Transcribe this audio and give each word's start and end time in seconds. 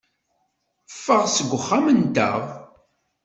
Ffeɣ 0.93 1.23
seg 1.29 1.49
uxxam-nteɣ. 1.57 2.35